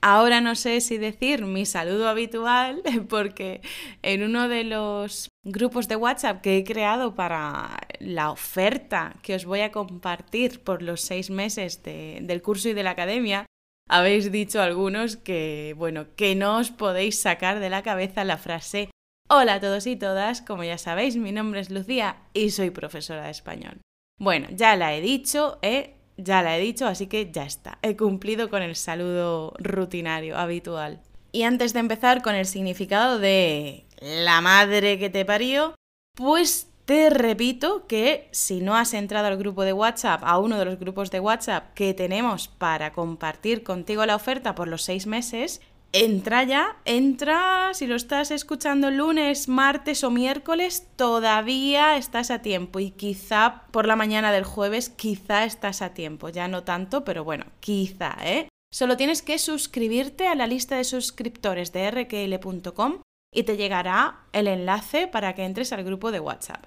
[0.00, 3.62] Ahora no sé si decir mi saludo habitual porque
[4.02, 9.44] en uno de los grupos de WhatsApp que he creado para la oferta que os
[9.44, 13.46] voy a compartir por los seis meses del curso y de la academia,
[13.88, 18.90] habéis dicho algunos que, bueno, que no os podéis sacar de la cabeza la frase
[19.30, 23.24] Hola a todos y todas, como ya sabéis, mi nombre es Lucía y soy profesora
[23.24, 23.82] de español.
[24.18, 25.97] Bueno, ya la he dicho, ¿eh?
[26.18, 27.78] Ya la he dicho, así que ya está.
[27.80, 31.00] He cumplido con el saludo rutinario, habitual.
[31.30, 35.74] Y antes de empezar con el significado de la madre que te parió,
[36.16, 40.64] pues te repito que si no has entrado al grupo de WhatsApp, a uno de
[40.64, 45.60] los grupos de WhatsApp que tenemos para compartir contigo la oferta por los seis meses,
[45.92, 52.78] entra ya, entra, si lo estás escuchando lunes, martes o miércoles, todavía estás a tiempo
[52.78, 57.24] y quizá por la mañana del jueves, quizá estás a tiempo, ya no tanto, pero
[57.24, 58.48] bueno, quizá, ¿eh?
[58.70, 63.00] Solo tienes que suscribirte a la lista de suscriptores de rkl.com
[63.32, 66.66] y te llegará el enlace para que entres al grupo de WhatsApp.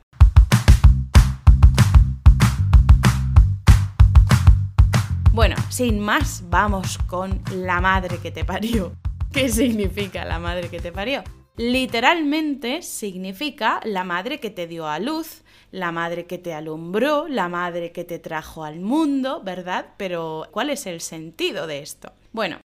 [5.32, 8.94] Bueno, sin más, vamos con la madre que te parió.
[9.34, 11.24] ¿Qué significa la madre que te parió?
[11.56, 17.48] Literalmente significa la madre que te dio a luz, la madre que te alumbró, la
[17.48, 19.94] madre que te trajo al mundo, ¿verdad?
[19.98, 22.12] Pero ¿cuál es el sentido de esto?
[22.34, 22.60] Bueno,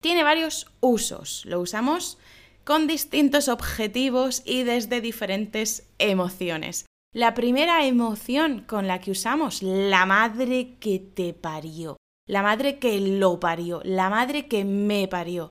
[0.00, 1.44] tiene varios usos.
[1.44, 2.18] Lo usamos
[2.62, 6.86] con distintos objetivos y desde diferentes emociones.
[7.12, 11.96] La primera emoción con la que usamos, la madre que te parió,
[12.28, 15.50] la madre que lo parió, la madre que me parió.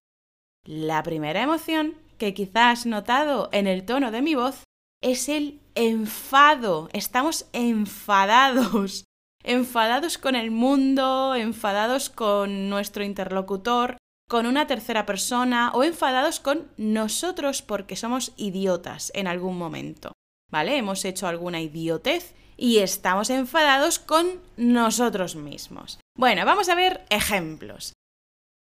[0.66, 4.64] La primera emoción que quizás has notado en el tono de mi voz
[5.02, 6.90] es el enfado.
[6.94, 9.06] Estamos enfadados.
[9.44, 13.98] Enfadados con el mundo, enfadados con nuestro interlocutor,
[14.30, 20.14] con una tercera persona o enfadados con nosotros porque somos idiotas en algún momento.
[20.52, 20.78] ¿Vale?
[20.78, 26.00] Hemos hecho alguna idiotez y estamos enfadados con nosotros mismos.
[26.16, 27.94] Bueno, vamos a ver ejemplos.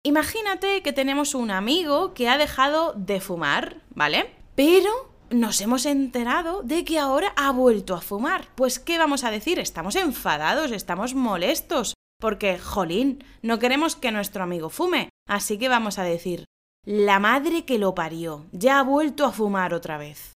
[0.03, 4.35] Imagínate que tenemos un amigo que ha dejado de fumar, ¿vale?
[4.55, 8.49] Pero nos hemos enterado de que ahora ha vuelto a fumar.
[8.55, 9.59] Pues, ¿qué vamos a decir?
[9.59, 15.11] Estamos enfadados, estamos molestos, porque, jolín, no queremos que nuestro amigo fume.
[15.29, 16.47] Así que vamos a decir,
[16.87, 20.33] la madre que lo parió, ya ha vuelto a fumar otra vez.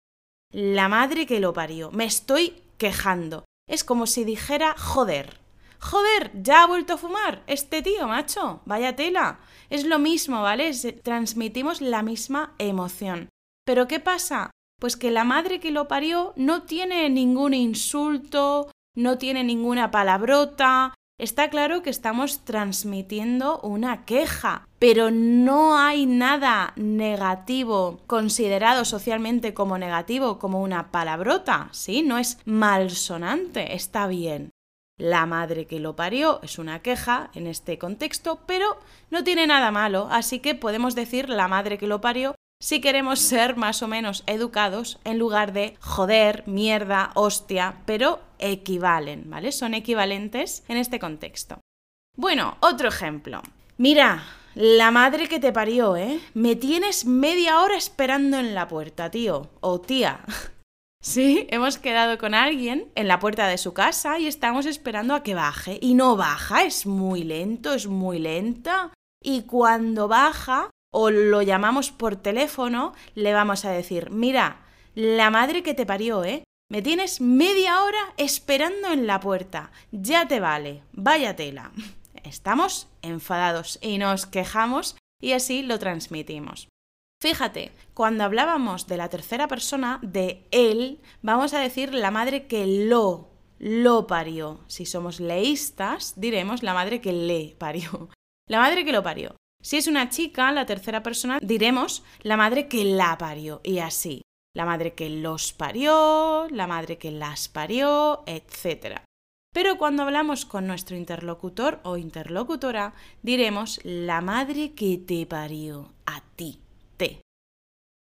[0.51, 3.45] La madre que lo parió, me estoy quejando.
[3.67, 5.39] Es como si dijera, joder,
[5.81, 9.39] joder, ya ha vuelto a fumar este tío, macho, vaya tela.
[9.69, 10.71] Es lo mismo, ¿vale?
[11.03, 13.29] Transmitimos la misma emoción.
[13.65, 14.51] Pero ¿qué pasa?
[14.79, 20.93] Pues que la madre que lo parió no tiene ningún insulto, no tiene ninguna palabrota,
[21.19, 29.77] está claro que estamos transmitiendo una queja, pero no hay nada negativo considerado socialmente como
[29.77, 32.01] negativo, como una palabrota, ¿sí?
[32.01, 34.49] No es malsonante, está bien.
[35.01, 38.77] La madre que lo parió es una queja en este contexto, pero
[39.09, 43.19] no tiene nada malo, así que podemos decir la madre que lo parió si queremos
[43.19, 49.51] ser más o menos educados en lugar de joder, mierda, hostia, pero equivalen, ¿vale?
[49.51, 51.59] Son equivalentes en este contexto.
[52.15, 53.41] Bueno, otro ejemplo.
[53.77, 54.23] Mira,
[54.53, 56.19] la madre que te parió, ¿eh?
[56.35, 60.19] Me tienes media hora esperando en la puerta, tío o tía.
[61.01, 65.23] Sí, hemos quedado con alguien en la puerta de su casa y estamos esperando a
[65.23, 65.79] que baje.
[65.81, 68.93] Y no baja, es muy lento, es muy lenta.
[69.19, 74.61] Y cuando baja, o lo llamamos por teléfono, le vamos a decir, mira,
[74.93, 76.43] la madre que te parió, ¿eh?
[76.69, 79.71] Me tienes media hora esperando en la puerta.
[79.91, 81.71] Ya te vale, vaya tela.
[82.23, 86.67] Estamos enfadados y nos quejamos y así lo transmitimos.
[87.21, 92.65] Fíjate, cuando hablábamos de la tercera persona, de él, vamos a decir la madre que
[92.65, 94.61] lo, lo parió.
[94.65, 98.09] Si somos leístas, diremos la madre que le parió.
[98.47, 99.35] La madre que lo parió.
[99.61, 103.61] Si es una chica, la tercera persona, diremos la madre que la parió.
[103.63, 104.23] Y así.
[104.55, 108.97] La madre que los parió, la madre que las parió, etc.
[109.53, 116.21] Pero cuando hablamos con nuestro interlocutor o interlocutora, diremos la madre que te parió a
[116.35, 116.59] ti.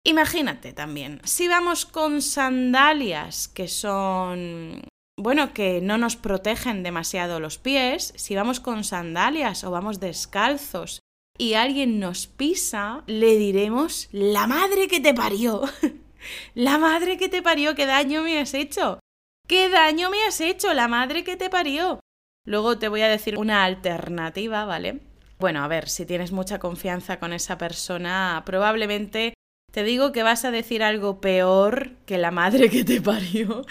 [0.07, 4.83] Imagínate también, si vamos con sandalias que son,
[5.17, 10.99] bueno, que no nos protegen demasiado los pies, si vamos con sandalias o vamos descalzos
[11.39, 15.63] y alguien nos pisa, le diremos, la madre que te parió.
[16.53, 18.99] la madre que te parió, ¿qué daño me has hecho?
[19.47, 21.99] ¿Qué daño me has hecho, la madre que te parió?
[22.45, 24.99] Luego te voy a decir una alternativa, ¿vale?
[25.39, 29.33] Bueno, a ver, si tienes mucha confianza con esa persona, probablemente
[29.75, 33.65] te digo que vas a decir algo peor que la madre que te parió,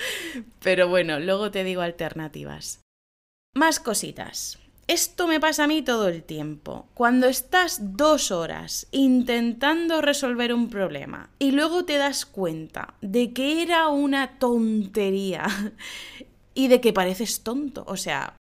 [0.63, 2.83] pero bueno, luego te digo alternativas.
[3.55, 4.59] Más cositas.
[4.87, 6.87] Esto me pasa a mí todo el tiempo.
[6.93, 13.63] Cuando estás dos horas intentando resolver un problema y luego te das cuenta de que
[13.63, 15.47] era una tontería
[16.55, 17.83] y de que pareces tonto.
[17.87, 18.37] O sea,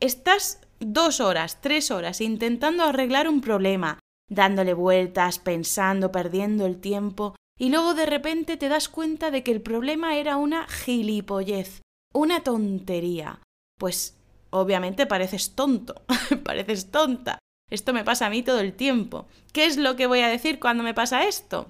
[0.00, 3.98] estás dos horas, tres horas intentando arreglar un problema,
[4.28, 9.52] dándole vueltas, pensando, perdiendo el tiempo, y luego de repente te das cuenta de que
[9.52, 11.82] el problema era una gilipollez,
[12.12, 13.40] una tontería.
[13.78, 14.16] Pues
[14.50, 16.02] obviamente pareces tonto,
[16.44, 17.38] pareces tonta.
[17.70, 19.26] Esto me pasa a mí todo el tiempo.
[19.52, 21.68] ¿Qué es lo que voy a decir cuando me pasa esto?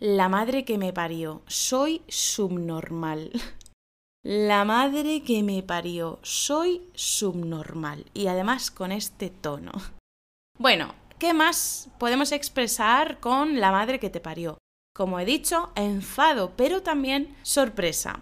[0.00, 3.32] La madre que me parió, soy subnormal.
[4.24, 8.04] La madre que me parió, soy subnormal.
[8.14, 9.72] Y además con este tono.
[10.58, 14.58] Bueno, ¿qué más podemos expresar con la madre que te parió?
[14.94, 18.20] Como he dicho, enfado, pero también sorpresa.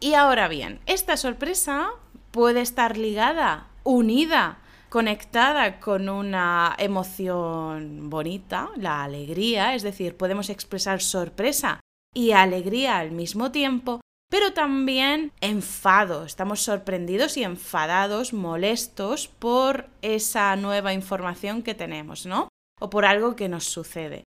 [0.00, 1.90] Y ahora bien, esta sorpresa
[2.30, 4.58] puede estar ligada, unida,
[4.88, 11.80] conectada con una emoción bonita, la alegría, es decir, podemos expresar sorpresa
[12.14, 20.54] y alegría al mismo tiempo, pero también enfado, estamos sorprendidos y enfadados, molestos por esa
[20.56, 22.48] nueva información que tenemos, ¿no?
[22.80, 24.24] O por algo que nos sucede.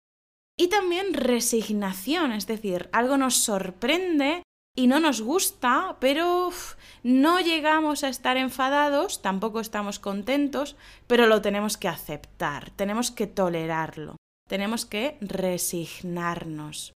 [0.57, 4.43] Y también resignación, es decir, algo nos sorprende
[4.75, 6.51] y no nos gusta, pero
[7.03, 10.75] no llegamos a estar enfadados, tampoco estamos contentos,
[11.07, 14.15] pero lo tenemos que aceptar, tenemos que tolerarlo,
[14.47, 16.93] tenemos que resignarnos.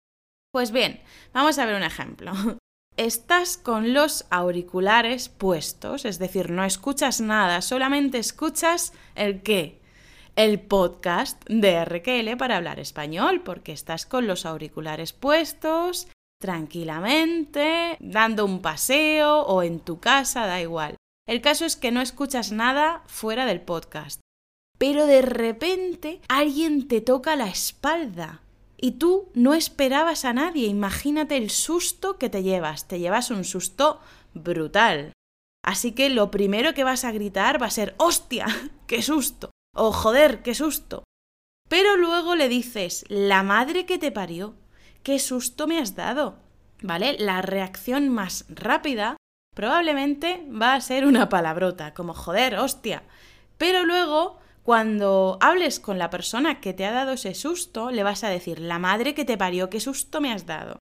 [0.53, 1.01] Pues bien,
[1.33, 2.33] vamos a ver un ejemplo.
[3.01, 9.81] Estás con los auriculares puestos, es decir, no escuchas nada, solamente escuchas el qué,
[10.37, 16.09] el podcast de RQL para hablar español, porque estás con los auriculares puestos,
[16.43, 20.97] tranquilamente, dando un paseo o en tu casa, da igual.
[21.27, 24.21] El caso es que no escuchas nada fuera del podcast.
[24.77, 28.43] Pero de repente alguien te toca la espalda
[28.81, 30.67] y tú no esperabas a nadie.
[30.67, 32.89] Imagínate el susto que te llevas.
[32.89, 34.01] Te llevas un susto
[34.33, 35.13] brutal.
[35.63, 38.47] Así que lo primero que vas a gritar va a ser ¡Hostia!
[38.87, 39.51] ¡Qué susto!
[39.75, 41.05] o joder, qué susto.
[41.69, 44.55] Pero luego le dices, la madre que te parió,
[45.03, 46.39] qué susto me has dado.
[46.83, 47.17] ¿Vale?
[47.19, 49.17] La reacción más rápida
[49.55, 53.03] probablemente va a ser una palabrota, como joder, hostia.
[53.59, 58.25] Pero luego, cuando hables con la persona que te ha dado ese susto, le vas
[58.25, 60.79] a decir, la madre que te parió, qué susto me has dado.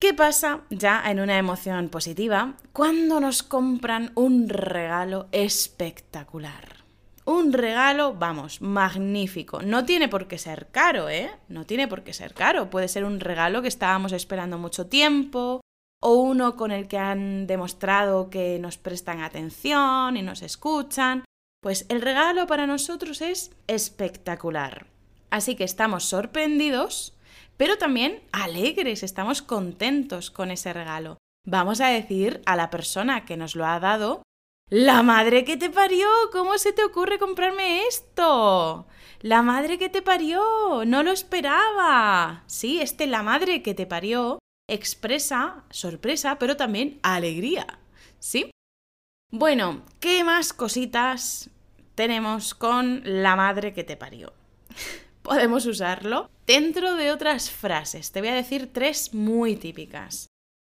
[0.00, 6.82] ¿Qué pasa ya en una emoción positiva cuando nos compran un regalo espectacular?
[7.24, 9.62] Un regalo, vamos, magnífico.
[9.62, 11.30] No tiene por qué ser caro, ¿eh?
[11.48, 12.68] No tiene por qué ser caro.
[12.68, 15.60] Puede ser un regalo que estábamos esperando mucho tiempo
[16.02, 21.24] o uno con el que han demostrado que nos prestan atención y nos escuchan.
[21.62, 24.86] Pues el regalo para nosotros es espectacular.
[25.30, 27.14] Así que estamos sorprendidos,
[27.56, 31.18] pero también alegres, estamos contentos con ese regalo.
[31.46, 34.22] Vamos a decir a la persona que nos lo ha dado
[34.72, 38.86] la madre que te parió, ¿cómo se te ocurre comprarme esto?
[39.20, 42.42] La madre que te parió, no lo esperaba.
[42.46, 47.80] Sí, este la madre que te parió expresa sorpresa, pero también alegría.
[48.18, 48.50] ¿Sí?
[49.30, 51.50] Bueno, ¿qué más cositas
[51.94, 54.32] tenemos con la madre que te parió?
[55.22, 58.12] Podemos usarlo dentro de otras frases.
[58.12, 60.26] Te voy a decir tres muy típicas.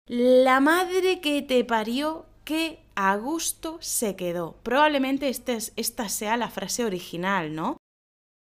[0.06, 4.56] La madre que te parió que a gusto se quedó.
[4.62, 7.76] Probablemente este esta sea la frase original, ¿no?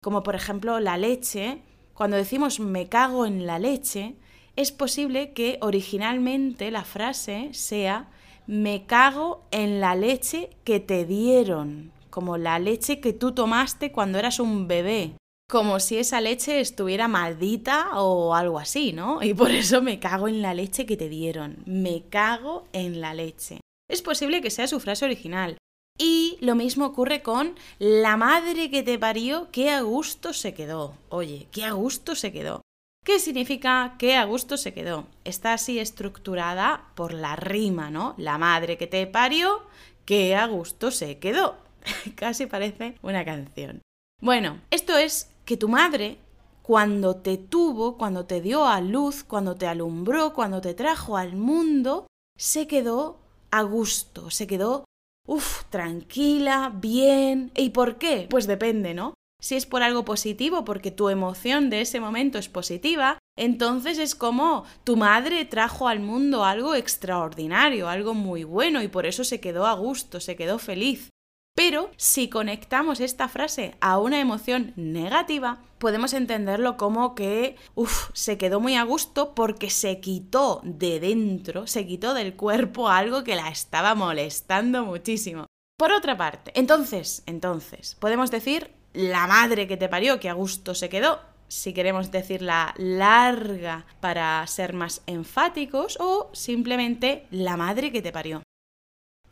[0.01, 1.61] Como por ejemplo la leche.
[1.93, 4.15] Cuando decimos me cago en la leche,
[4.55, 8.09] es posible que originalmente la frase sea
[8.47, 14.19] me cago en la leche que te dieron, como la leche que tú tomaste cuando
[14.19, 15.17] eras un bebé,
[15.49, 19.23] como si esa leche estuviera maldita o algo así, ¿no?
[19.23, 23.13] Y por eso me cago en la leche que te dieron, me cago en la
[23.13, 23.59] leche
[23.93, 25.57] es posible que sea su frase original.
[25.99, 30.97] Y lo mismo ocurre con la madre que te parió, qué a gusto se quedó.
[31.09, 32.61] Oye, qué a gusto se quedó.
[33.05, 35.05] ¿Qué significa qué a gusto se quedó?
[35.23, 38.15] Está así estructurada por la rima, ¿no?
[38.17, 39.61] La madre que te parió,
[40.05, 41.57] qué a gusto se quedó.
[42.15, 43.81] Casi parece una canción.
[44.21, 46.17] Bueno, esto es que tu madre,
[46.61, 51.35] cuando te tuvo, cuando te dio a luz, cuando te alumbró, cuando te trajo al
[51.35, 53.19] mundo, se quedó
[53.51, 54.85] a gusto, se quedó
[55.27, 57.51] uff, tranquila, bien.
[57.55, 58.27] ¿Y por qué?
[58.29, 59.13] Pues depende, ¿no?
[59.41, 64.15] Si es por algo positivo, porque tu emoción de ese momento es positiva, entonces es
[64.15, 69.41] como tu madre trajo al mundo algo extraordinario, algo muy bueno y por eso se
[69.41, 71.09] quedó a gusto, se quedó feliz.
[71.55, 78.39] Pero si conectamos esta frase a una emoción negativa, podemos entenderlo como que, uff, se
[78.39, 83.35] quedó muy a gusto porque se quitó de dentro, se quitó del cuerpo algo que
[83.35, 85.45] la estaba molestando muchísimo.
[85.77, 90.73] Por otra parte, entonces, entonces, podemos decir la madre que te parió, que a gusto
[90.73, 98.01] se quedó, si queremos decirla larga para ser más enfáticos, o simplemente la madre que
[98.01, 98.41] te parió.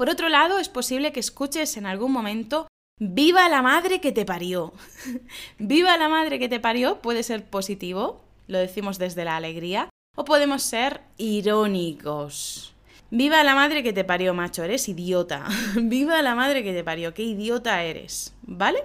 [0.02, 2.68] Por otro lado, es posible que escuches en algún momento
[3.00, 4.74] Viva la madre que te parió.
[5.60, 10.26] Viva la madre que te parió puede ser positivo, lo decimos desde la alegría, o
[10.26, 12.74] podemos ser irónicos.
[13.12, 15.46] Viva la madre que te parió, macho, eres idiota.
[15.76, 18.34] Viva la madre que te parió, qué idiota eres.
[18.42, 18.84] ¿Vale?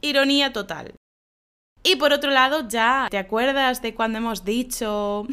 [0.00, 0.94] Ironía total.
[1.84, 5.28] Y por otro lado, ya, ¿te acuerdas de cuando hemos dicho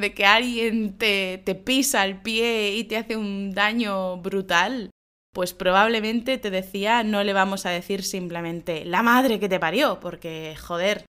[0.00, 4.90] de que alguien te, te pisa el pie y te hace un daño brutal,
[5.34, 10.00] pues probablemente te decía no le vamos a decir simplemente la madre que te parió,
[10.00, 11.04] porque joder,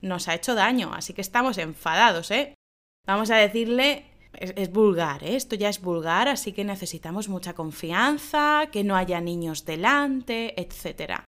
[0.00, 2.54] nos ha hecho daño, así que estamos enfadados, ¿eh?
[3.06, 5.36] Vamos a decirle, es, vulgar, ¿eh?
[5.36, 11.22] esto ya es vulgar, así que necesitamos mucha confianza, que no haya niños delante, etc.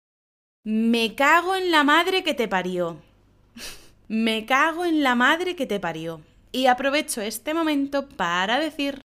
[0.65, 2.98] Me cago en la madre que te parió.
[4.07, 6.22] Me cago en la madre que te parió.
[6.55, 9.01] Y aprovecho este momento para decir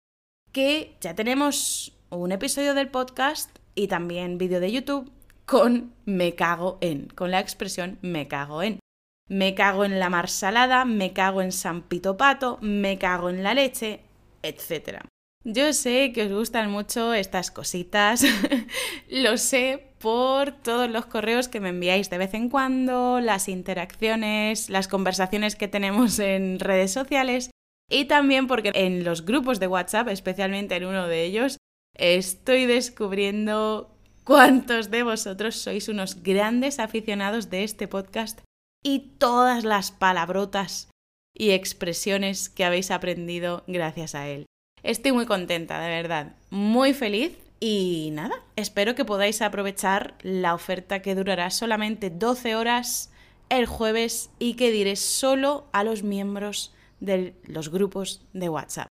[0.50, 5.12] que ya tenemos un episodio del podcast y también vídeo de YouTube
[5.44, 8.80] con me cago en, con la expresión me cago en.
[9.28, 13.44] Me cago en la mar salada, me cago en San Pito Pato, me cago en
[13.44, 14.00] la leche,
[14.42, 15.02] etc.
[15.44, 18.24] Yo sé que os gustan mucho estas cositas,
[19.08, 24.70] lo sé por todos los correos que me enviáis de vez en cuando, las interacciones,
[24.70, 27.50] las conversaciones que tenemos en redes sociales
[27.90, 31.56] y también porque en los grupos de WhatsApp, especialmente en uno de ellos,
[31.96, 33.90] estoy descubriendo
[34.22, 38.42] cuántos de vosotros sois unos grandes aficionados de este podcast
[38.84, 40.88] y todas las palabrotas
[41.34, 44.46] y expresiones que habéis aprendido gracias a él.
[44.84, 51.00] Estoy muy contenta, de verdad, muy feliz y nada, espero que podáis aprovechar la oferta
[51.00, 53.10] que durará solamente 12 horas
[53.48, 58.88] el jueves y que diré solo a los miembros de los grupos de WhatsApp.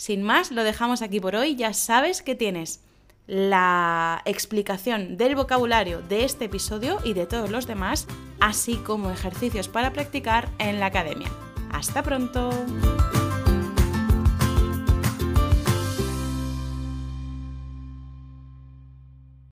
[0.00, 1.56] Sin más, lo dejamos aquí por hoy.
[1.56, 2.80] Ya sabes que tienes
[3.26, 8.06] la explicación del vocabulario de este episodio y de todos los demás,
[8.40, 11.30] así como ejercicios para practicar en la academia.
[11.70, 12.50] Hasta pronto.